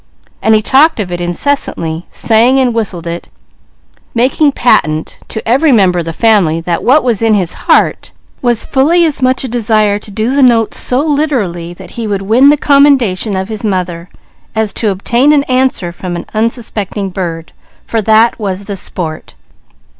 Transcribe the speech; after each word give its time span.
He 0.43 0.63
talked 0.63 0.99
of 0.99 1.11
it 1.11 1.21
incessantly, 1.21 2.07
sang 2.09 2.57
and 2.59 2.73
whistled 2.73 3.05
it, 3.05 3.29
making 4.15 4.51
patent 4.53 5.19
to 5.27 5.47
every 5.47 5.71
member 5.71 5.99
of 5.99 6.05
the 6.05 6.11
family 6.11 6.59
that 6.59 6.83
what 6.83 7.03
was 7.03 7.21
in 7.21 7.35
his 7.35 7.53
heart 7.69 8.11
was 8.41 8.65
fully 8.65 9.05
as 9.05 9.21
much 9.21 9.43
a 9.43 9.47
desire 9.47 9.99
to 9.99 10.09
do 10.09 10.35
the 10.35 10.41
notes 10.41 10.79
so 10.79 11.01
literally 11.03 11.75
that 11.75 11.91
he 12.01 12.07
would 12.07 12.23
win 12.23 12.49
the 12.49 12.57
commendation 12.57 13.35
of 13.35 13.47
his 13.49 13.63
mother, 13.63 14.09
as 14.55 14.73
to 14.73 14.89
obtain 14.89 15.31
an 15.33 15.43
answer 15.43 15.91
from 15.91 16.15
an 16.15 16.25
unsuspecting 16.33 17.11
bird; 17.11 17.53
for 17.85 18.01
that 18.01 18.39
was 18.39 18.63
the 18.65 18.75
sport. 18.75 19.35